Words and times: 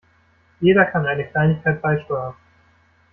Jeder 0.61 0.85
kann 0.85 1.05
eine 1.05 1.27
Kleinigkeit 1.27 1.79
beisteuern. 1.79 2.33